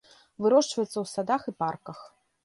[0.43, 1.99] Вырошчваецца ў садах і парках.